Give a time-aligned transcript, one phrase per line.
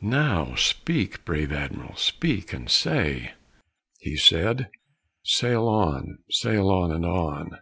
[0.00, 3.32] Now speak, brave Adm'r'l; speak and say"
[4.04, 4.68] He said:
[5.24, 6.18] "Sail on!
[6.30, 6.92] sail on!
[6.92, 7.58] and on!"